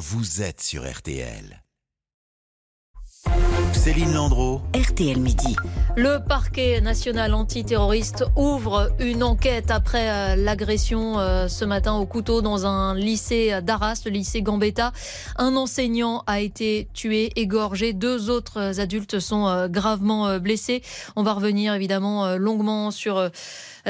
vous 0.00 0.40
êtes 0.40 0.62
sur 0.62 0.90
RTL. 0.90 1.62
Céline 3.90 4.14
Landreau. 4.14 4.60
RTL 4.72 5.18
Midi. 5.18 5.56
Le 5.96 6.18
parquet 6.24 6.80
national 6.80 7.34
antiterroriste 7.34 8.24
ouvre 8.36 8.88
une 9.00 9.24
enquête 9.24 9.72
après 9.72 10.08
euh, 10.08 10.36
l'agression 10.36 11.18
euh, 11.18 11.48
ce 11.48 11.64
matin 11.64 11.94
au 11.94 12.06
couteau 12.06 12.40
dans 12.40 12.66
un 12.66 12.94
lycée 12.94 13.60
d'Arras, 13.62 14.02
le 14.04 14.12
lycée 14.12 14.42
Gambetta. 14.42 14.92
Un 15.36 15.56
enseignant 15.56 16.22
a 16.28 16.38
été 16.38 16.86
tué, 16.94 17.32
égorgé. 17.34 17.92
Deux 17.92 18.30
autres 18.30 18.78
adultes 18.78 19.18
sont 19.18 19.48
euh, 19.48 19.66
gravement 19.66 20.38
blessés. 20.38 20.82
On 21.16 21.24
va 21.24 21.32
revenir 21.32 21.74
évidemment 21.74 22.36
longuement 22.36 22.92
sur 22.92 23.28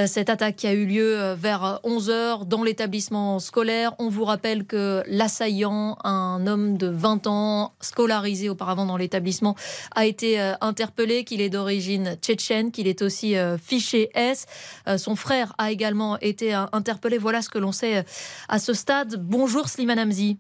cette 0.07 0.31
attaque 0.31 0.57
qui 0.57 0.67
a 0.67 0.73
eu 0.73 0.87
lieu 0.87 1.35
vers 1.35 1.81
11h 1.85 2.47
dans 2.47 2.63
l'établissement 2.63 3.39
scolaire. 3.39 3.95
On 3.99 4.09
vous 4.09 4.25
rappelle 4.25 4.65
que 4.65 5.03
l'assaillant, 5.09 5.99
un 6.05 6.47
homme 6.47 6.79
de 6.79 6.87
20 6.87 7.27
ans, 7.27 7.73
scolarisé 7.81 8.49
auparavant 8.49 8.87
dans 8.87 8.97
l'établissement, 8.97 9.57
a 9.95 10.07
été 10.07 10.41
euh, 10.41 10.55
interpellé, 10.61 11.25
qu'il 11.25 11.41
est 11.41 11.51
d'origine 11.51 12.17
tchétchène, 12.21 12.71
qu'il 12.71 12.89
est 12.89 13.03
aussi 13.03 13.37
euh, 13.37 13.59
fiché 13.59 14.11
S. 14.15 14.47
Euh, 14.89 14.99
son 14.99 15.17
frère 15.17 15.55
a 15.59 15.71
également 15.71 16.19
été 16.21 16.53
interpellé. 16.73 17.19
Voilà 17.19 17.43
ce 17.43 17.49
que 17.49 17.59
l'on 17.59 17.73
sait 17.73 18.05
à 18.49 18.59
ce 18.59 18.73
stade. 18.73 19.17
Bonjour 19.19 19.69
Slimane 19.69 19.99
Hamzi. 19.99 20.39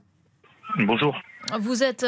Bonjour. 0.79 1.17
Vous 1.59 1.83
êtes 1.83 2.07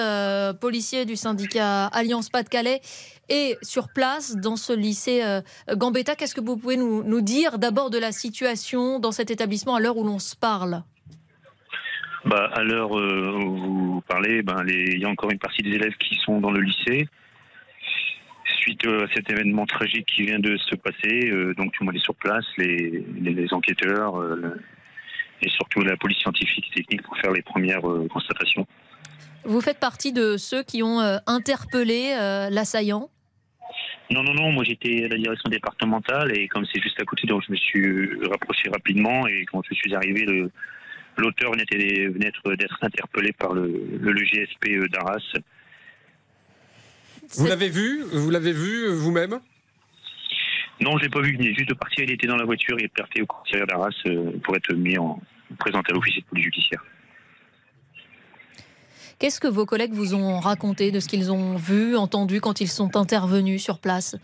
policier 0.60 1.04
du 1.04 1.16
syndicat 1.16 1.86
Alliance 1.86 2.28
Pas-de-Calais 2.28 2.80
et 3.28 3.56
sur 3.62 3.88
place 3.88 4.36
dans 4.36 4.56
ce 4.56 4.72
lycée 4.72 5.22
Gambetta. 5.74 6.14
Qu'est-ce 6.14 6.34
que 6.34 6.40
vous 6.40 6.56
pouvez 6.56 6.76
nous, 6.76 7.20
dire 7.22 7.58
d'abord 7.58 7.90
de 7.90 7.98
la 7.98 8.12
situation 8.12 9.00
dans 9.00 9.10
cet 9.10 9.30
établissement 9.30 9.74
à 9.74 9.80
l'heure 9.80 9.96
où 9.96 10.04
l'on 10.04 10.18
se 10.18 10.36
parle? 10.36 10.82
Bah, 12.24 12.50
À 12.52 12.62
l'heure 12.62 12.92
où 12.92 13.56
vous 13.56 14.02
parlez, 14.06 14.42
ben, 14.42 14.64
il 14.68 14.98
y 14.98 15.04
a 15.04 15.08
encore 15.08 15.30
une 15.30 15.38
partie 15.38 15.62
des 15.62 15.70
élèves 15.70 15.96
qui 15.98 16.14
sont 16.16 16.40
dans 16.40 16.50
le 16.50 16.60
lycée 16.60 17.08
suite 18.62 18.86
à 18.86 19.06
cet 19.12 19.28
événement 19.30 19.66
tragique 19.66 20.06
qui 20.06 20.22
vient 20.22 20.38
de 20.38 20.56
se 20.56 20.76
passer, 20.76 21.30
euh, 21.30 21.54
donc 21.54 21.72
tout 21.72 21.82
le 21.82 21.86
monde 21.86 21.96
est 21.96 22.04
sur 22.04 22.14
place, 22.14 22.44
les, 22.56 23.04
enquêteurs 23.50 24.20
euh, 24.20 24.54
et 25.42 25.48
surtout 25.50 25.80
la 25.80 25.96
police 25.96 26.18
scientifique 26.18 26.64
et 26.70 26.74
technique 26.76 27.02
pour 27.02 27.16
faire 27.18 27.32
les 27.32 27.42
premières 27.42 27.88
euh, 27.88 28.06
constatations. 28.08 28.66
Vous 29.44 29.60
faites 29.60 29.80
partie 29.80 30.12
de 30.12 30.36
ceux 30.36 30.62
qui 30.62 30.84
ont 30.84 31.00
interpellé 31.26 32.14
l'assaillant? 32.48 33.10
Non, 34.12 34.22
non, 34.22 34.34
non, 34.34 34.52
moi 34.52 34.62
j'étais 34.62 35.04
à 35.04 35.08
la 35.08 35.16
direction 35.16 35.50
départementale 35.50 36.38
et 36.38 36.46
comme 36.46 36.64
c'est 36.72 36.80
juste 36.80 37.00
à 37.00 37.04
côté, 37.04 37.26
donc 37.26 37.42
je 37.44 37.50
me 37.50 37.56
suis 37.56 38.08
rapproché 38.30 38.70
rapidement 38.70 39.26
et 39.26 39.44
quand 39.46 39.62
je 39.68 39.74
suis 39.74 39.92
arrivé, 39.96 40.24
l'auteur 41.16 41.50
venait 41.50 41.64
d'être 41.64 42.78
interpellé 42.82 43.32
par 43.32 43.52
le, 43.52 43.82
le 43.98 44.24
GSP 44.24 44.88
d'Arras 44.92 45.34
vous 47.36 47.46
l'avez 47.46 47.68
vu 47.68 48.02
Vous 48.12 48.30
l'avez 48.30 48.52
vu 48.52 48.88
vous-même? 48.88 49.40
Non, 50.80 50.98
je 50.98 51.04
l'ai 51.04 51.08
pas 51.08 51.20
vu. 51.20 51.36
Il 51.38 51.46
est 51.46 51.54
juste 51.54 51.74
partir. 51.74 52.04
Il 52.04 52.10
était 52.10 52.26
dans 52.26 52.36
la 52.36 52.44
voiture. 52.44 52.76
Il 52.78 52.84
est 52.84 52.94
parti 52.94 53.22
au 53.22 53.26
commissariat 53.26 53.66
d'Arras 53.66 53.90
euh, 54.06 54.32
pour 54.42 54.56
être 54.56 54.72
mis 54.74 54.98
en 54.98 55.20
présenté 55.58 55.92
à 55.92 55.94
l'officier 55.94 56.22
de 56.22 56.26
police 56.26 56.44
judiciaire. 56.44 56.84
Qu'est-ce 59.18 59.38
que 59.38 59.46
vos 59.46 59.66
collègues 59.66 59.92
vous 59.92 60.14
ont 60.14 60.40
raconté 60.40 60.90
de 60.90 60.98
ce 60.98 61.06
qu'ils 61.06 61.30
ont 61.30 61.56
vu, 61.56 61.96
entendu 61.96 62.40
quand 62.40 62.60
ils 62.60 62.68
sont 62.68 62.96
intervenus 62.96 63.62
sur 63.62 63.78
place? 63.78 64.16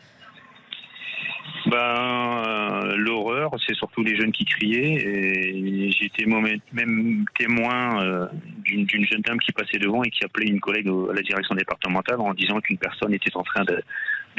Ben, 1.67 2.95
L'horreur, 2.97 3.53
c'est 3.67 3.75
surtout 3.75 4.03
les 4.03 4.17
jeunes 4.17 4.33
qui 4.33 4.45
criaient. 4.45 4.95
Et 4.95 6.05
été 6.05 6.27
même 6.73 7.25
témoin 7.39 8.03
euh, 8.03 8.27
d'une 8.69 9.07
jeune 9.07 9.23
dame 9.23 9.39
qui 9.39 9.53
passait 9.53 9.79
devant 9.79 10.03
et 10.03 10.11
qui 10.11 10.25
appelait 10.25 10.47
une 10.47 10.61
collègue 10.61 10.89
à 10.89 11.15
la 11.15 11.23
direction 11.23 11.55
départementale 11.55 12.21
en 12.21 12.35
disant 12.35 12.61
qu'une 12.61 12.79
personne 12.79 13.13
était 13.15 13.37
en 13.37 13.43
train 13.43 13.65
de, 13.65 13.83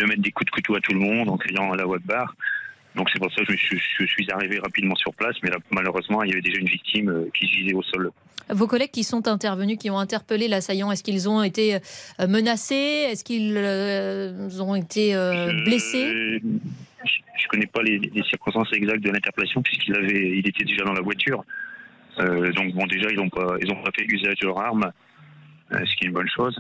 mettre 0.06 0.22
des 0.22 0.32
coups 0.32 0.46
de 0.46 0.52
couteau 0.52 0.76
à 0.76 0.80
tout 0.80 0.94
le 0.94 1.00
monde 1.00 1.30
en 1.30 1.38
criant 1.38 1.72
à 1.72 1.78
la 1.78 1.86
voix 1.86 2.00
de 2.00 2.06
barre. 2.06 2.36
Donc 2.96 3.10
c'est 3.14 3.20
pour 3.20 3.32
ça 3.34 3.44
que 3.46 3.56
je, 3.56 4.06
suis 4.06 4.32
arrivé 4.32 4.60
rapidement 4.60 4.96
sur 4.96 5.14
place, 5.14 5.36
mais 5.44 5.52
malheureusement, 5.72 6.24
il 6.24 6.30
y 6.30 6.34
avait 6.34 6.42
déjà 6.42 6.60
une 6.60 6.68
victime 6.68 7.10
euh, 7.10 7.30
qui 7.38 7.48
gisait 7.48 7.74
au 7.74 7.84
sol. 7.84 8.12
Vos 8.50 8.66
collègues 8.66 8.90
qui 8.90 9.04
sont 9.04 9.28
intervenus, 9.28 9.78
qui 9.78 9.92
ont 9.92 10.00
interpellé 10.00 10.48
l'assaillant, 10.48 10.92
est-ce 10.92 11.04
qu'ils 11.04 11.30
ont 11.30 11.44
été 11.44 11.76
euh, 11.76 12.28
menacés? 12.28 13.08
Est-ce 13.12 13.24
qu'ils 13.24 13.56
ont 14.62 14.76
été 14.76 15.14
blessés? 15.66 16.42
je 17.40 17.46
ne 17.46 17.50
connais 17.50 17.66
pas 17.68 17.82
les, 17.82 18.24
circonstances 18.24 18.72
exactes 18.74 19.02
de 19.02 19.12
l'interpellation 19.12 19.62
puisqu'il 19.62 19.96
avait, 19.96 20.38
il 20.38 20.48
était 20.48 20.66
déjà 20.66 20.84
dans 20.84 20.94
la 20.94 21.02
voiture. 21.02 21.44
Euh, 22.20 22.52
donc 22.52 22.74
bon, 22.74 22.86
déjà 22.88 23.10
ils 23.10 23.18
n'ont 23.18 23.30
pas, 23.30 23.56
ils 23.62 23.72
ont 23.72 23.82
pas 23.82 23.92
fait 23.98 24.06
usage 24.06 24.38
de 24.40 24.48
leur 24.48 24.60
arme, 24.60 24.92
euh, 25.72 25.78
ce 25.86 25.96
qui 25.96 26.06
est 26.06 26.08
une 26.08 26.14
bonne 26.14 26.30
chose. 26.30 26.60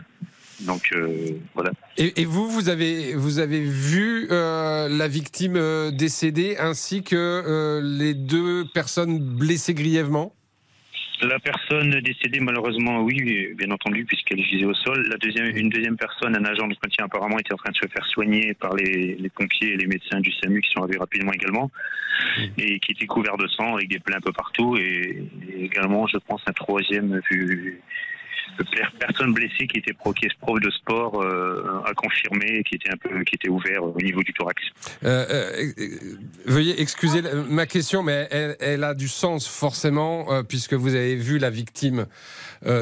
Donc 0.62 0.82
euh, 0.94 1.38
voilà. 1.54 1.72
Et, 1.98 2.26
vous, 2.26 2.50
vous 2.50 2.70
avez, 2.70 3.16
vous 3.16 3.40
avez 3.40 3.62
vu 3.62 4.28
la 4.30 5.08
victime 5.08 5.60
décédée 5.92 6.58
ainsi 6.60 7.04
que 7.04 7.80
les 7.82 8.14
deux 8.14 8.66
personnes 8.74 9.20
blessées 9.20 9.74
grièvement? 9.74 10.34
La 11.22 11.40
personne 11.40 11.92
décédée, 12.02 12.40
malheureusement, 12.40 13.02
oui, 13.02 13.54
bien 13.56 13.72
entendu, 13.72 14.06
puisqu'elle 14.06 14.44
gisait 14.44 14.66
au 14.66 14.74
sol. 14.74 15.06
La 15.10 15.18
deuxième, 15.18 15.56
une 15.56 15.70
deuxième 15.70 15.98
personne, 15.98 16.36
un 16.36 16.46
agent 16.46 16.68
de 16.68 16.74
d'entretien, 16.74 17.06
apparemment, 17.06 17.38
était 17.40 17.54
en 17.54 17.58
train 17.58 17.72
de 17.72 17.76
se 17.76 17.88
faire 17.88 18.06
soigner 18.08 18.54
par 18.54 18.76
les, 18.76 19.18
pompiers 19.36 19.74
et 19.74 19.78
les 19.78 19.88
médecins 19.88 20.20
du 20.20 20.32
SAMU 20.32 20.62
qui 20.62 20.72
sont 20.72 20.84
arrivés 20.84 20.98
rapidement 20.98 21.34
également, 21.34 21.72
mmh. 22.38 22.42
et 22.58 22.80
qui 22.80 22.92
était 22.92 23.06
couvert 23.06 23.38
de 23.38 23.48
sang 23.48 23.76
avec 23.76 23.90
des 23.90 24.00
plaies 24.00 24.16
un 24.16 24.22
peu 24.22 24.32
partout. 24.32 24.78
Et, 24.78 25.24
également, 25.60 26.08
je 26.08 26.18
pense, 26.18 26.42
un 26.48 26.54
troisième 26.54 27.22
vu, 27.30 27.82
personne 29.00 29.34
blessée 29.34 29.68
qui 29.68 29.80
était 29.80 29.94
pro, 29.94 30.14
qui 30.14 30.26
est 30.26 30.38
prof 30.40 30.60
de 30.60 30.70
sport 30.70 31.22
euh, 31.22 31.84
a 31.86 31.94
confirmé 31.94 32.64
qui 32.64 32.76
était 32.76 32.92
un 32.92 32.98
peu 32.98 33.24
qui 33.24 33.36
était 33.36 33.50
ouvert 33.50 33.84
au 33.84 34.02
niveau 34.02 34.24
du 34.24 34.34
thorax. 34.34 34.62
Euh, 35.04 35.26
euh, 35.30 35.88
veuillez 36.46 36.82
excuser 36.82 37.22
ma 37.50 37.66
question, 37.66 38.04
mais 38.04 38.28
elle, 38.32 38.84
a 38.84 38.94
du 38.94 39.08
sens 39.08 39.48
forcément 39.48 40.44
puisque 40.44 40.74
vous 40.74 40.96
avez 40.96 41.16
vu 41.16 41.38
la 41.38 41.50
victime 41.50 42.06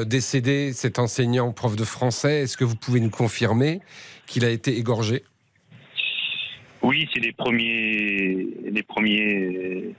décédée, 0.06 0.72
cet 0.72 0.98
enseignant 0.98 1.52
prof 1.52 1.76
de 1.76 1.84
français. 1.84 2.42
Est-ce 2.42 2.56
que 2.56 2.64
vous 2.64 2.76
pouvez 2.76 3.00
nous 3.00 3.10
confirmer 3.10 3.80
qu'il 4.26 4.44
a 4.44 4.50
été 4.50 4.76
égorgé? 4.76 5.22
Oui, 6.82 7.08
c'est 7.12 7.20
les 7.20 7.32
premiers 7.32 8.46
les 8.70 8.82
premiers 8.82 9.94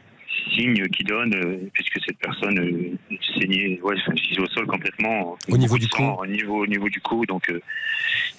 signe 0.53 0.88
qui 0.90 1.03
donne, 1.03 1.34
euh, 1.35 1.58
puisque 1.74 2.00
cette 2.06 2.18
personne 2.18 2.97
euh, 3.40 3.42
saignait, 3.42 3.80
ouais, 3.82 3.96
au 4.40 4.48
sol 4.48 4.68
complètement. 4.68 5.38
Au 5.50 5.58
niveau 5.58 5.78
du 5.78 5.88
cou 5.88 6.04
Au 6.04 6.26
niveau, 6.26 6.64
au 6.64 6.68
niveau 6.68 6.90
du 6.90 7.02
cou. 7.02 7.26
Donc, 7.26 7.50
euh, 7.50 7.62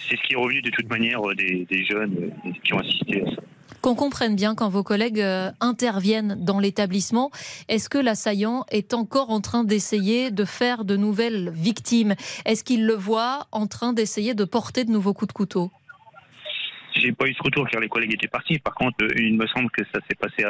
c'est 0.09 0.17
ce 0.17 0.23
qui 0.23 0.35
est 0.35 0.37
revenu 0.37 0.63
de 0.63 0.71
toute 0.71 0.89
manière 0.89 1.21
des, 1.37 1.85
jeunes 1.85 2.33
qui 2.65 2.75
ont 2.75 2.79
assisté 2.79 3.23
à 3.23 3.31
ça. 3.31 3.43
Qu'on 3.81 3.95
comprenne 3.95 4.37
bien 4.37 4.55
quand 4.55 4.69
vos 4.69 4.83
collègues 4.83 5.25
interviennent 5.61 6.37
dans 6.39 6.59
l'établissement, 6.59 7.31
est-ce 7.69 7.89
que 7.89 7.97
l'assaillant 7.97 8.67
est 8.71 8.93
encore 8.93 9.31
en 9.31 9.41
train 9.41 9.65
d'essayer 9.65 10.31
de 10.31 10.45
faire 10.45 10.85
de 10.85 10.97
nouvelles 10.97 11.51
victimes? 11.55 12.15
Est-ce 12.45 12.63
qu'il 12.63 12.85
le 12.85 12.95
voit 12.95 13.47
en 13.53 13.67
train 13.67 13.95
d'essayer 13.95 14.35
de 14.35 14.45
porter 14.45 14.85
de 14.85 14.91
nouveaux 14.91 15.15
coups 15.15 15.29
de 15.29 15.33
couteau? 15.33 15.71
J'ai 16.95 17.13
pas 17.13 17.27
eu 17.27 17.35
ce 17.35 17.43
retour 17.43 17.69
car 17.69 17.81
les 17.81 17.89
collègues 17.89 18.15
étaient 18.15 18.29
partis. 18.29 18.59
Par 18.59 18.75
contre, 18.75 19.05
euh, 19.05 19.13
il 19.17 19.37
me 19.37 19.47
semble 19.47 19.71
que 19.71 19.83
ça 19.93 20.01
s'est 20.09 20.17
passé 20.17 20.45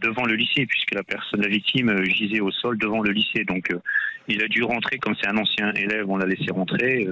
devant 0.00 0.24
le 0.24 0.34
lycée 0.34 0.66
puisque 0.66 0.94
la 0.94 1.02
personne, 1.02 1.40
la 1.40 1.48
victime, 1.48 1.90
euh, 1.90 2.04
gisait 2.04 2.40
au 2.40 2.50
sol 2.50 2.78
devant 2.78 3.00
le 3.02 3.12
lycée. 3.12 3.44
Donc, 3.44 3.70
euh, 3.70 3.80
il 4.28 4.42
a 4.42 4.48
dû 4.48 4.62
rentrer 4.62 4.98
comme 4.98 5.14
c'est 5.20 5.28
un 5.28 5.36
ancien 5.36 5.72
élève, 5.74 6.08
on 6.08 6.16
l'a 6.16 6.26
laissé 6.26 6.50
rentrer. 6.50 7.08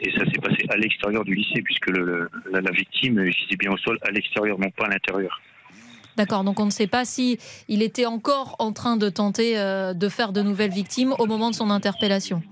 et 0.00 0.10
ça 0.12 0.24
s'est 0.26 0.40
passé 0.40 0.64
à 0.68 0.76
l'extérieur 0.76 1.24
du 1.24 1.34
lycée 1.34 1.62
puisque 1.62 1.90
la, 1.90 2.70
victime 2.70 3.24
gisait 3.30 3.56
bien 3.56 3.72
au 3.72 3.78
sol 3.78 3.98
à 4.02 4.10
l'extérieur, 4.10 4.58
non 4.58 4.70
pas 4.70 4.86
à 4.86 4.90
l'intérieur. 4.90 5.40
D'accord, 6.16 6.44
donc 6.44 6.60
on 6.60 6.66
ne 6.66 6.70
sait 6.70 6.86
pas 6.86 7.04
si 7.04 7.38
il 7.68 7.82
était 7.82 8.06
encore 8.06 8.56
en 8.58 8.72
train 8.72 8.96
de 8.96 9.08
tenter 9.08 9.54
de 9.54 10.08
faire 10.08 10.32
de 10.32 10.42
nouvelles 10.42 10.70
victimes 10.70 11.14
au 11.18 11.26
moment 11.26 11.50
de 11.50 11.54
son 11.54 11.70
interpellation. 11.70 12.42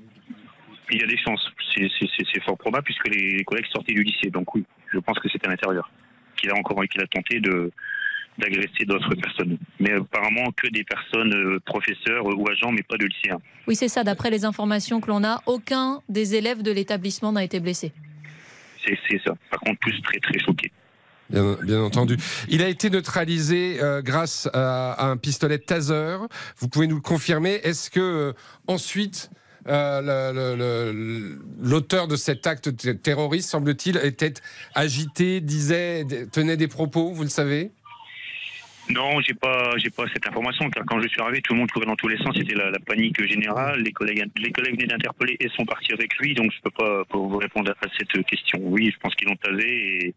Il 0.91 1.01
y 1.01 1.05
a 1.05 1.07
des 1.07 1.19
chances, 1.19 1.47
c'est 1.75 2.43
fort 2.45 2.59
probable 2.59 2.85
puisque 2.85 3.09
les 3.09 3.45
collègues 3.45 3.67
sortaient 3.73 3.95
du 3.95 4.03
lycée, 4.03 4.31
donc 4.31 4.55
oui 4.55 4.65
je 4.93 4.99
pense 4.99 5.19
que 5.19 5.29
c'est 5.31 5.45
à 5.45 5.51
l'intérieur 5.51 5.91
qu'il 6.37 6.51
a 6.51 6.55
encore 6.55 6.81
qu'il 6.91 7.03
a 7.03 7.07
tenté 7.07 7.41
de 7.41 7.71
d'agresser 8.39 8.85
d'autres 8.87 9.17
personnes. 9.17 9.59
Mais 9.81 9.93
apparemment 9.95 10.53
que 10.57 10.69
des 10.69 10.85
personnes, 10.85 11.35
euh, 11.35 11.59
professeurs 11.67 12.25
ou 12.25 12.49
agents, 12.49 12.71
mais 12.71 12.85
pas 12.85 12.97
de 12.97 13.07
lycéens. 13.07 13.41
Oui, 13.67 13.75
c'est 13.75 13.89
ça. 13.89 14.05
D'après 14.05 14.31
les 14.31 14.45
informations 14.45 15.01
que 15.01 15.09
l'on 15.09 15.25
a, 15.25 15.43
aucun 15.47 16.03
des 16.09 16.37
élèves 16.37 16.63
de 16.63 16.71
l'établissement 16.71 17.33
n'a 17.33 17.43
été 17.43 17.59
blessé. 17.59 17.93
C'est 18.87 19.21
ça. 19.25 19.35
Par 19.51 19.59
contre, 19.59 19.81
tous 19.81 20.01
très 20.03 20.21
très 20.21 20.39
choqués. 20.39 20.71
Bien, 21.31 21.83
entendu. 21.83 22.17
Il 22.49 22.63
a 22.63 22.69
été 22.69 22.89
neutralisé 22.89 23.83
euh, 23.83 24.01
grâce 24.01 24.49
à, 24.55 25.11
un 25.11 25.17
pistolet 25.17 25.59
taser. 25.59 26.17
Vous 26.59 26.69
pouvez 26.69 26.87
nous 26.87 26.97
le 26.97 27.03
confirmer. 27.03 27.55
Est-ce 27.65 27.91
que 27.91 28.01
euh, 28.01 28.33
ensuite 28.67 29.31
euh, 29.67 31.37
l'auteur 31.61 32.09
de 32.09 32.17
cet 32.17 32.47
acte 32.47 32.71
terroriste, 33.03 33.51
semble-t-il, 33.51 33.97
était 33.99 34.35
agité, 34.75 35.41
disait, 35.41 36.05
tenait 36.33 36.57
des 36.57 36.69
propos, 36.69 37.13
vous 37.13 37.23
le 37.23 37.29
savez? 37.29 37.71
Non, 38.91 39.21
j'ai 39.21 39.35
pas, 39.35 39.77
j'ai 39.77 39.91
pas 39.91 40.05
cette 40.13 40.27
information 40.27 40.71
car 40.71 40.85
quand 40.87 41.01
je 41.01 41.09
suis 41.09 41.21
arrivé, 41.21 41.43
tout 41.43 41.53
le 41.53 41.59
monde 41.59 41.71
courait 41.71 41.87
dans 41.87 41.97
tous 41.97 42.09
les 42.09 42.17
sens. 42.19 42.35
C'était 42.35 42.55
la, 42.55 42.73
panique 42.79 43.23
générale. 43.23 43.83
Les 43.83 43.93
collègues, 43.93 44.25
les 44.37 44.51
collègues 44.51 44.77
venaient 44.77 44.87
d'interpeller 44.87 45.37
et 45.41 45.49
sont 45.51 45.67
partis 45.67 45.93
avec 45.93 46.17
lui. 46.17 46.35
Donc 46.35 46.53
je 46.53 46.61
peux 46.63 46.71
pas, 46.71 47.03
vous 47.11 47.37
répondre 47.37 47.71
à 47.71 47.87
cette 47.99 48.25
question. 48.25 48.59
Oui, 48.63 48.91
je 48.93 48.99
pense 48.99 49.15
qu'ils 49.15 49.29
l'ont 49.29 49.37
tasé 49.37 50.15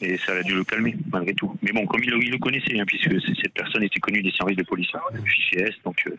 et, 0.00 0.16
ça 0.18 0.32
a 0.32 0.42
dû 0.42 0.54
le 0.54 0.64
calmer 0.64 0.94
malgré 1.10 1.34
tout. 1.34 1.56
Mais 1.62 1.72
bon, 1.72 1.86
comme 1.86 2.04
il, 2.04 2.10
le 2.10 2.38
connaissait, 2.38 2.78
hein, 2.78 2.84
puisque 2.86 3.20
cette 3.40 3.54
personne 3.54 3.82
était 3.82 3.98
connue 3.98 4.22
des 4.22 4.30
services 4.30 4.56
de 4.56 4.62
police, 4.62 4.88
hein, 4.94 5.00
le 5.12 5.22
fichier 5.22 5.62
S, 5.62 5.74
donc 5.84 6.00
euh, 6.06 6.16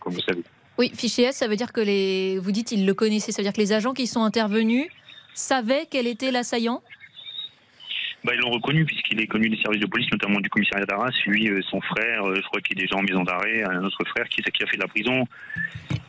comme 0.00 0.14
vous 0.14 0.20
savez. 0.22 0.42
Oui, 0.78 0.90
fichier 0.94 1.26
S, 1.26 1.36
ça 1.36 1.48
veut 1.48 1.56
dire 1.56 1.72
que 1.72 1.80
les, 1.80 2.38
vous 2.38 2.52
dites, 2.52 2.72
il 2.72 2.86
le 2.86 2.94
connaissait. 2.94 3.32
Ça 3.32 3.42
veut 3.42 3.46
dire 3.46 3.52
que 3.52 3.60
les 3.60 3.72
agents 3.72 3.92
qui 3.92 4.06
sont 4.06 4.22
intervenus 4.22 4.86
savaient 5.34 5.86
quel 5.90 6.06
était 6.06 6.30
l'assaillant? 6.30 6.82
Bah, 8.24 8.32
ils 8.34 8.40
l'ont 8.40 8.50
reconnu 8.50 8.84
puisqu'il 8.84 9.20
est 9.20 9.26
connu 9.26 9.48
des 9.48 9.60
services 9.60 9.80
de 9.80 9.86
police, 9.86 10.06
notamment 10.12 10.40
du 10.40 10.48
commissariat 10.48 10.86
d'Arras. 10.86 11.10
Lui, 11.26 11.48
euh, 11.48 11.60
son 11.70 11.80
frère, 11.80 12.24
euh, 12.24 12.36
je 12.36 12.42
crois 12.42 12.60
qu'il 12.60 12.78
est 12.78 12.82
déjà 12.82 12.96
en 12.96 13.02
maison 13.02 13.24
d'arrêt, 13.24 13.64
un 13.64 13.82
autre 13.82 14.04
frère 14.06 14.28
qui, 14.28 14.42
qui 14.42 14.62
a 14.62 14.66
fait 14.66 14.76
de 14.76 14.82
la 14.82 14.88
prison. 14.88 15.26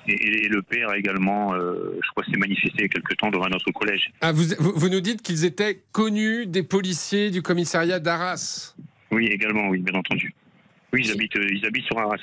Et, 0.08 0.46
et 0.46 0.48
le 0.48 0.62
père 0.62 0.90
a 0.90 0.98
également, 0.98 1.54
euh, 1.56 1.98
je 2.04 2.10
crois, 2.12 2.24
s'est 2.26 2.38
manifesté 2.38 2.76
il 2.78 2.82
y 2.82 2.86
a 2.86 2.90
quelque 2.90 3.16
temps 3.16 3.32
devant 3.32 3.50
notre 3.50 3.72
collège. 3.72 4.12
Ah, 4.22 4.32
vous, 4.32 4.44
vous, 4.60 4.74
vous 4.76 4.90
nous 4.90 5.02
dites 5.02 5.24
qu'ils 5.24 5.44
étaient 5.44 5.82
connus 5.92 6.46
des 6.46 6.62
policiers 6.62 7.32
du 7.32 7.42
commissariat 7.42 8.00
d'Arras? 8.00 8.76
Oui, 9.12 9.26
également, 9.26 9.70
oui, 9.70 9.80
bien 9.80 9.98
entendu. 9.98 10.36
Oui, 10.94 11.02
ils 11.04 11.12
habitent, 11.12 11.36
euh, 11.38 11.48
ils 11.52 11.66
habitent 11.66 11.86
sur 11.86 11.98
Arras. 11.98 12.20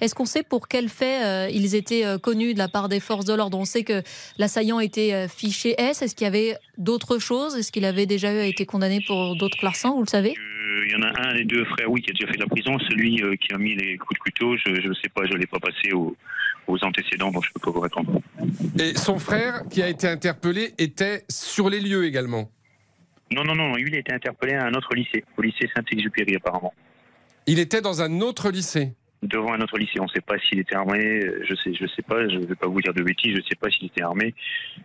Est-ce 0.00 0.14
qu'on 0.14 0.24
sait 0.24 0.44
pour 0.44 0.68
quels 0.68 0.88
faits 0.88 1.24
euh, 1.24 1.48
ils 1.50 1.74
étaient 1.74 2.06
euh, 2.06 2.18
connus 2.18 2.54
de 2.54 2.58
la 2.58 2.68
part 2.68 2.88
des 2.88 3.00
forces 3.00 3.24
de 3.24 3.34
l'ordre? 3.34 3.58
On 3.58 3.64
sait 3.64 3.82
que 3.82 4.02
l'assaillant 4.38 4.78
était 4.78 5.12
euh, 5.12 5.26
fiché 5.28 5.74
S. 5.76 6.02
Est-ce 6.02 6.14
qu'il 6.14 6.24
y 6.24 6.28
avait 6.28 6.56
d'autres 6.78 7.18
choses? 7.18 7.56
Est-ce 7.56 7.72
qu'il 7.72 7.84
avait 7.84 8.06
déjà 8.06 8.46
été 8.46 8.64
condamné 8.64 9.00
pour 9.04 9.34
d'autres 9.36 9.58
larcins 9.64 9.90
Vous 9.90 10.02
le 10.02 10.08
savez? 10.08 10.34
Euh, 10.38 10.84
Il 10.86 10.92
y 10.92 10.94
en 10.94 11.02
a 11.02 11.28
un 11.28 11.34
des 11.34 11.44
deux 11.44 11.64
frères, 11.64 11.90
oui, 11.90 12.00
qui 12.00 12.10
a 12.10 12.14
déjà 12.14 12.28
fait 12.28 12.38
de 12.38 12.42
la 12.42 12.46
prison. 12.46 12.78
Celui 12.88 13.20
euh, 13.22 13.34
qui 13.34 13.52
a 13.52 13.58
mis 13.58 13.74
les 13.74 13.98
coups 13.98 14.14
de 14.18 14.22
couteau, 14.22 14.56
je 14.56 14.70
ne 14.88 14.94
sais 14.94 15.08
pas, 15.12 15.26
je 15.26 15.32
ne 15.32 15.38
l'ai 15.38 15.46
pas 15.46 15.58
passé 15.58 15.92
aux, 15.92 16.16
aux 16.68 16.84
antécédents, 16.84 17.32
donc 17.32 17.42
je 17.44 17.50
ne 17.50 17.54
peux 17.54 17.60
pas 17.60 17.70
vous 17.72 17.80
répondre. 17.80 18.20
Et 18.78 18.96
son 18.96 19.18
frère, 19.18 19.62
qui 19.68 19.82
a 19.82 19.88
été 19.88 20.06
interpellé, 20.06 20.74
était 20.78 21.24
sur 21.28 21.68
les 21.68 21.80
lieux 21.80 22.04
également? 22.04 22.48
Non, 23.32 23.42
non, 23.42 23.56
non, 23.56 23.74
lui, 23.74 23.88
il 23.88 23.96
a 23.96 23.98
été 23.98 24.12
interpellé 24.12 24.54
à 24.54 24.66
un 24.66 24.74
autre 24.74 24.94
lycée, 24.94 25.24
au 25.36 25.42
lycée 25.42 25.68
Saint-Exupéry, 25.74 26.36
apparemment. 26.36 26.72
Il 27.46 27.58
était 27.58 27.80
dans 27.80 28.02
un 28.02 28.20
autre 28.20 28.50
lycée. 28.50 28.92
Devant 29.22 29.52
un 29.52 29.60
autre 29.60 29.78
lycée, 29.78 30.00
on 30.00 30.04
ne 30.04 30.08
sait 30.08 30.20
pas 30.20 30.34
s'il 30.48 30.58
était 30.58 30.74
armé, 30.74 30.98
euh, 30.98 31.44
je 31.48 31.54
sais, 31.54 31.72
je 31.74 31.86
sais 31.94 32.02
pas, 32.02 32.28
je 32.28 32.38
ne 32.38 32.44
vais 32.46 32.56
pas 32.56 32.66
vous 32.66 32.80
dire 32.80 32.92
de 32.92 33.02
bêtises, 33.02 33.32
je 33.32 33.36
ne 33.38 33.42
sais 33.42 33.54
pas 33.54 33.70
s'il 33.70 33.86
était 33.86 34.02
armé. 34.02 34.34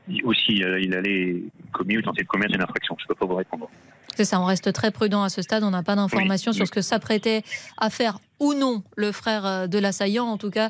Il- 0.07 0.23
aussi, 0.25 0.63
euh, 0.63 0.79
il 0.79 0.93
allait 0.93 1.41
commis 1.71 1.97
ou 1.97 2.03
tenter 2.03 2.21
de 2.21 2.27
commettre 2.27 2.53
une 2.53 2.61
infraction, 2.61 2.95
je 2.99 3.03
ne 3.05 3.07
peux 3.07 3.15
pas 3.15 3.25
vous 3.25 3.35
répondre. 3.35 3.67
C'est 4.15 4.25
ça, 4.25 4.39
on 4.39 4.45
reste 4.45 4.71
très 4.73 4.91
prudent 4.91 5.23
à 5.23 5.29
ce 5.29 5.41
stade. 5.41 5.63
On 5.63 5.71
n'a 5.71 5.81
pas 5.81 5.95
d'informations 5.95 6.51
Oui, 6.51 6.55
sur 6.55 6.63
oui. 6.63 6.67
ce 6.67 6.71
que 6.71 6.81
s'apprêtait 6.81 7.41
à 7.77 7.89
faire 7.89 8.19
ou 8.39 8.53
non 8.53 8.83
le 8.95 9.11
frère 9.11 9.45
euh, 9.45 9.67
de 9.67 9.79
l'assaillant. 9.79 10.25
En 10.25 10.37
tout 10.37 10.51
cas, 10.51 10.69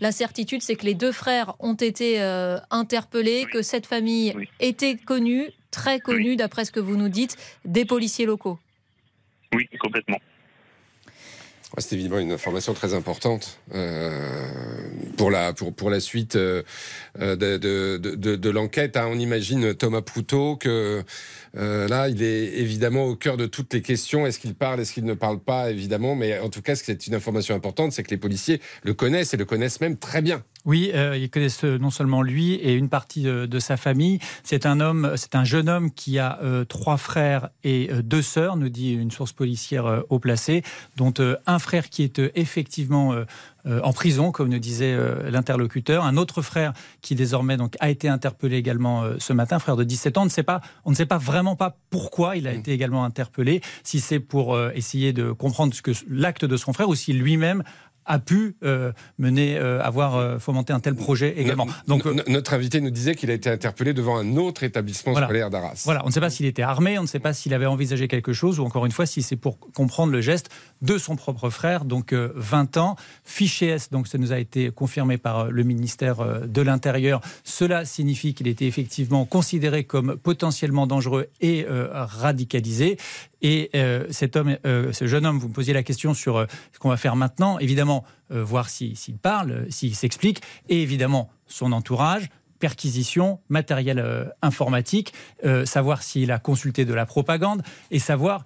la 0.00 0.12
certitude, 0.12 0.62
c'est 0.62 0.76
que 0.76 0.86
les 0.86 0.94
deux 0.94 1.12
frères 1.12 1.54
ont 1.58 1.74
été 1.74 2.20
euh, 2.22 2.58
interpellés, 2.70 3.42
Oui. 3.46 3.50
que 3.50 3.62
cette 3.62 3.86
famille 3.86 4.32
Oui. 4.36 4.48
était 4.60 4.96
connue, 4.96 5.48
très 5.72 5.98
connue, 5.98 6.36
d'après 6.36 6.64
ce 6.64 6.70
que 6.72 6.80
vous 6.80 6.96
nous 6.96 7.08
dites, 7.08 7.36
des 7.64 7.84
policiers 7.84 8.26
locaux. 8.26 8.58
Oui, 9.54 9.68
complètement. 9.80 10.18
C'est 11.76 11.96
évidemment 11.96 12.18
une 12.18 12.32
information 12.32 12.72
très 12.72 12.94
importante 12.94 13.58
euh, 13.74 14.26
pour, 15.18 15.30
la, 15.30 15.52
pour, 15.52 15.74
pour 15.74 15.90
la 15.90 16.00
suite 16.00 16.34
euh, 16.34 16.62
euh, 17.20 17.36
de, 17.36 17.98
de, 18.36 18.50
l'enquête. 18.50 18.96
hein. 18.96 19.06
On 19.10 19.18
imagine 19.18 19.74
Thomas 19.74 20.00
Proutot 20.00 20.56
que 20.56 21.04
là, 21.54 22.08
il 22.08 22.22
est 22.22 22.58
évidemment 22.58 23.04
au 23.04 23.16
cœur 23.16 23.36
de 23.36 23.44
toutes 23.44 23.74
les 23.74 23.82
questions. 23.82 24.26
Est-ce 24.26 24.38
qu'il 24.38 24.54
parle, 24.54 24.80
est-ce 24.80 24.94
qu'il 24.94 25.04
ne 25.04 25.14
parle 25.14 25.40
pas, 25.40 25.70
évidemment. 25.70 26.14
Mais 26.14 26.38
en 26.38 26.48
tout 26.48 26.62
cas, 26.62 26.74
ce 26.74 26.82
qui 26.82 26.90
est 26.90 27.06
une 27.06 27.14
information 27.14 27.54
importante, 27.54 27.92
c'est 27.92 28.02
que 28.02 28.10
les 28.10 28.16
policiers 28.16 28.62
le 28.82 28.94
connaissent 28.94 29.34
et 29.34 29.36
le 29.36 29.44
connaissent 29.44 29.80
même 29.82 29.98
très 29.98 30.22
bien. 30.22 30.42
Oui, 30.64 30.90
euh, 30.94 31.16
ils 31.16 31.30
connaissent 31.30 31.64
euh, 31.64 31.78
non 31.78 31.90
seulement 31.90 32.22
lui 32.22 32.54
et 32.54 32.74
une 32.74 32.88
partie 32.88 33.22
de, 33.22 33.46
de 33.46 33.58
sa 33.58 33.76
famille. 33.76 34.18
C'est 34.42 34.66
un 34.66 34.80
homme, 34.80 35.12
c'est 35.16 35.34
un 35.34 35.44
jeune 35.44 35.68
homme 35.68 35.90
qui 35.92 36.18
a 36.18 36.40
euh, 36.42 36.64
trois 36.64 36.96
frères 36.96 37.48
et 37.64 37.88
euh, 37.92 38.02
deux 38.02 38.22
sœurs, 38.22 38.56
nous 38.56 38.68
dit 38.68 38.92
une 38.92 39.10
source 39.10 39.32
policière 39.32 39.86
euh, 39.86 40.00
haut 40.10 40.18
placée, 40.18 40.62
dont 40.96 41.14
euh, 41.20 41.36
un 41.46 41.58
frère 41.58 41.88
qui 41.88 42.02
est 42.02 42.18
euh, 42.18 42.30
effectivement 42.34 43.12
euh, 43.12 43.24
euh, 43.66 43.80
en 43.82 43.92
prison, 43.92 44.30
comme 44.30 44.48
nous 44.48 44.58
disait 44.58 44.94
euh, 44.94 45.30
l'interlocuteur, 45.30 46.04
un 46.04 46.16
autre 46.16 46.42
frère 46.42 46.72
qui 47.02 47.14
désormais 47.14 47.56
donc 47.56 47.74
a 47.80 47.90
été 47.90 48.08
interpellé 48.08 48.56
également 48.56 49.02
euh, 49.02 49.16
ce 49.18 49.32
matin, 49.32 49.58
frère 49.58 49.76
de 49.76 49.84
17 49.84 50.16
ans. 50.16 50.22
On 50.22 50.24
ne 50.24 50.30
sait 50.30 50.42
pas, 50.42 50.60
on 50.84 50.90
ne 50.90 50.96
sait 50.96 51.06
pas 51.06 51.18
vraiment 51.18 51.56
pas 51.56 51.76
pourquoi 51.90 52.36
il 52.36 52.46
a 52.46 52.52
été 52.52 52.72
également 52.72 53.04
interpellé, 53.04 53.60
si 53.82 54.00
c'est 54.00 54.20
pour 54.20 54.54
euh, 54.54 54.70
essayer 54.74 55.12
de 55.12 55.32
comprendre 55.32 55.74
ce 55.74 55.82
que 55.82 55.90
l'acte 56.08 56.44
de 56.44 56.56
son 56.56 56.72
frère 56.72 56.88
ou 56.88 56.94
si 56.94 57.12
lui-même 57.12 57.62
a 58.08 58.18
pu 58.18 58.56
euh, 58.64 58.90
mener, 59.18 59.56
euh, 59.56 59.82
avoir 59.82 60.16
euh, 60.16 60.38
fomenté 60.38 60.72
un 60.72 60.80
tel 60.80 60.94
projet 60.94 61.34
également. 61.36 61.66
Donc, 61.86 62.04
notre 62.26 62.54
invité 62.54 62.80
nous 62.80 62.90
disait 62.90 63.14
qu'il 63.14 63.30
a 63.30 63.34
été 63.34 63.50
interpellé 63.50 63.92
devant 63.92 64.16
un 64.16 64.36
autre 64.36 64.64
établissement 64.64 65.12
Voilà. 65.12 65.26
scolaire 65.26 65.50
d'Arras. 65.50 65.82
voilà, 65.84 66.02
on 66.04 66.08
ne 66.08 66.12
sait 66.12 66.20
pas 66.20 66.30
s'il 66.30 66.46
était 66.46 66.62
armé, 66.62 66.98
on 66.98 67.02
ne 67.02 67.06
sait 67.06 67.20
pas 67.20 67.32
s'il 67.34 67.52
avait 67.54 67.66
envisagé 67.66 68.08
quelque 68.08 68.32
chose, 68.32 68.58
ou 68.58 68.64
encore 68.64 68.86
une 68.86 68.92
fois, 68.92 69.06
si 69.06 69.22
c'est 69.22 69.36
pour 69.36 69.58
comprendre 69.58 70.10
le 70.10 70.20
geste 70.22 70.48
de 70.80 70.96
son 70.96 71.16
propre 71.16 71.50
frère, 71.50 71.84
donc 71.84 72.12
euh, 72.12 72.32
20 72.34 72.78
ans, 72.78 72.96
fiché 73.24 73.66
S, 73.66 73.90
donc 73.90 74.08
ça 74.08 74.16
nous 74.18 74.32
a 74.32 74.38
été 74.38 74.70
confirmé 74.70 75.18
par 75.18 75.50
le 75.50 75.62
ministère 75.62 76.46
de 76.46 76.62
l'Intérieur. 76.62 77.20
Cela 77.44 77.84
signifie 77.84 78.32
qu'il 78.32 78.48
était 78.48 78.66
effectivement 78.66 79.26
considéré 79.26 79.84
comme 79.84 80.16
potentiellement 80.16 80.86
dangereux 80.86 81.28
et 81.40 81.66
radicalisé. 81.68 82.96
Et 83.42 83.70
euh, 83.74 84.06
cet 84.10 84.36
homme, 84.36 84.56
euh, 84.66 84.92
ce 84.92 85.06
jeune 85.06 85.24
homme, 85.26 85.38
vous 85.38 85.48
me 85.48 85.52
posiez 85.52 85.72
la 85.72 85.82
question 85.82 86.12
sur 86.14 86.36
euh, 86.36 86.46
ce 86.72 86.78
qu'on 86.78 86.88
va 86.88 86.96
faire 86.96 87.16
maintenant. 87.16 87.58
Évidemment, 87.58 88.04
voir 88.30 88.68
si- 88.68 88.94
s'il 88.96 89.16
parle, 89.16 89.64
s'il 89.70 89.94
s'explique, 89.94 90.42
et 90.68 90.82
évidemment 90.82 91.30
son 91.46 91.72
entourage, 91.72 92.28
perquisition, 92.58 93.38
matériel 93.48 94.04
informatique, 94.42 95.14
savoir 95.64 96.02
s'il 96.02 96.30
a 96.32 96.38
consulté 96.38 96.84
de 96.84 96.92
la 96.92 97.06
propagande 97.06 97.62
et 97.90 98.00
savoir, 98.00 98.42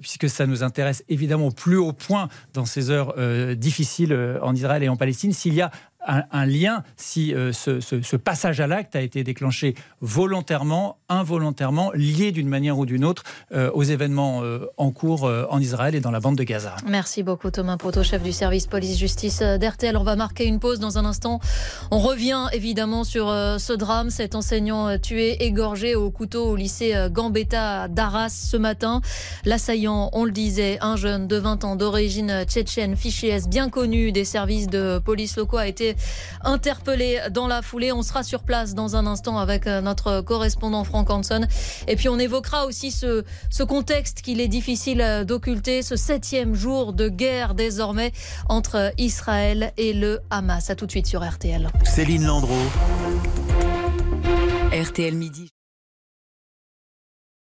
puisque 0.00 0.28
ça 0.28 0.46
nous 0.46 0.62
intéresse 0.64 1.04
évidemment 1.08 1.46
au 1.46 1.50
plus 1.52 1.76
haut 1.76 1.92
point 1.92 2.28
dans 2.52 2.64
ces 2.66 2.90
heures 2.90 3.14
difficiles 3.56 4.12
en 4.42 4.54
Israël 4.54 4.82
et 4.82 4.88
en 4.88 4.96
Palestine, 4.96 5.32
s'il 5.32 5.54
y 5.54 5.60
a 5.62 5.70
un, 6.06 6.22
un 6.32 6.46
lien, 6.46 6.82
si 6.96 7.34
euh, 7.34 7.52
ce, 7.52 7.80
ce- 7.80 8.02
ce 8.02 8.16
passage 8.16 8.60
à 8.60 8.66
l'acte 8.66 8.96
a 8.96 9.00
été 9.00 9.22
déclenché 9.24 9.74
volontairement, 10.00 10.98
involontairement, 11.08 11.90
lié 11.94 12.32
d'une 12.32 12.48
manière 12.48 12.78
ou 12.78 12.86
d'une 12.86 13.04
autre 13.04 13.24
euh, 13.54 13.70
aux 13.72 13.82
événements 13.82 14.42
euh, 14.42 14.66
en 14.76 14.90
cours 14.90 15.24
euh, 15.26 15.46
en 15.50 15.60
Israël 15.60 15.94
et 15.94 16.00
dans 16.00 16.10
la 16.10 16.20
bande 16.20 16.36
de 16.36 16.44
Gaza. 16.44 16.76
Merci 16.86 17.22
beaucoup 17.22 17.50
Thomas 17.50 17.76
Proto, 17.76 18.02
chef 18.02 18.22
du 18.22 18.32
service 18.32 18.66
police-justice 18.66 19.40
euh, 19.42 19.58
d'RTL. 19.58 19.96
On 19.96 20.04
va 20.04 20.16
marquer 20.16 20.46
une 20.46 20.60
pause 20.60 20.78
dans 20.80 20.98
un 20.98 21.04
instant. 21.04 21.40
On 21.90 21.98
revient 21.98 22.46
évidemment 22.52 23.04
sur 23.04 23.28
euh, 23.28 23.58
ce 23.58 23.72
drame, 23.72 24.10
cet 24.10 24.34
enseignant 24.34 24.98
tué, 24.98 25.44
égorgé 25.44 25.94
au 25.94 26.10
couteau 26.10 26.44
au 26.46 26.56
lycée 26.56 26.94
Gambetta 27.10 27.88
d'Arras 27.88 28.28
ce 28.50 28.56
matin. 28.56 29.00
L'assaillant, 29.44 30.10
on 30.12 30.24
le 30.24 30.30
disait, 30.32 30.78
un 30.80 30.96
jeune 30.96 31.26
de 31.26 31.36
20 31.36 31.64
ans 31.64 31.76
d'origine 31.76 32.44
tchétchène, 32.46 32.96
fiché 32.96 33.28
S, 33.28 33.48
bien 33.48 33.68
connu 33.70 34.12
des 34.12 34.24
services 34.24 34.66
de 34.68 34.98
police 34.98 35.36
locaux, 35.36 35.58
a 35.58 35.66
été 35.66 35.91
interpellé 36.42 37.20
dans 37.30 37.46
la 37.46 37.62
foulée. 37.62 37.92
On 37.92 38.02
sera 38.02 38.22
sur 38.22 38.42
place 38.42 38.74
dans 38.74 38.96
un 38.96 39.06
instant 39.06 39.38
avec 39.38 39.66
euh, 39.66 39.80
notre 39.80 40.20
correspondant 40.20 40.84
Frank 40.84 41.10
Hanson. 41.10 41.46
Et 41.88 41.96
puis 41.96 42.08
on 42.08 42.18
évoquera 42.18 42.66
aussi 42.66 42.90
ce, 42.90 43.24
ce 43.50 43.62
contexte 43.62 44.22
qu'il 44.22 44.40
est 44.40 44.48
difficile 44.48 45.00
euh, 45.00 45.24
d'occulter, 45.24 45.82
ce 45.82 45.96
septième 45.96 46.54
jour 46.54 46.92
de 46.92 47.08
guerre 47.08 47.54
désormais 47.54 48.12
entre 48.48 48.92
Israël 48.98 49.72
et 49.76 49.92
le 49.92 50.20
Hamas. 50.30 50.70
À 50.70 50.74
tout 50.74 50.86
de 50.86 50.90
suite 50.90 51.06
sur 51.06 51.26
RTL. 51.28 51.68
Céline 51.84 52.26
Landreau. 52.26 52.54
RTL 54.72 55.14
Midi. 55.14 55.50